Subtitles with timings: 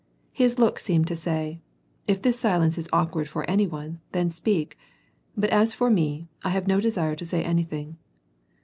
[0.31, 1.61] His look seemed to say:
[2.07, 4.75] If this silence is awkward for any one, then speak;
[5.37, 7.97] but as for me, I have no desire to say anything.